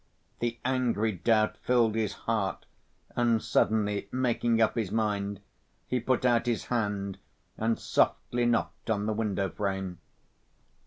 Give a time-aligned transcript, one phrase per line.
[0.39, 2.65] The angry doubt filled his heart,
[3.15, 5.41] and suddenly, making up his mind,
[5.85, 7.19] he put out his hand
[7.55, 9.99] and softly knocked on the window frame.